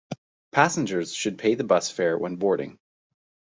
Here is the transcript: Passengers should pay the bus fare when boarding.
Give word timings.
Passengers 0.51 1.13
should 1.13 1.37
pay 1.37 1.53
the 1.53 1.63
bus 1.63 1.91
fare 1.91 2.17
when 2.17 2.37
boarding. 2.37 2.79